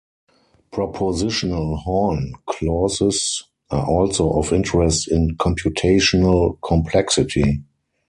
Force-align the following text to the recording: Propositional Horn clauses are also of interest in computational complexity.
Propositional 0.71 1.77
Horn 1.83 2.33
clauses 2.47 3.43
are 3.69 3.85
also 3.87 4.31
of 4.31 4.51
interest 4.51 5.07
in 5.11 5.37
computational 5.37 6.57
complexity. 6.65 7.61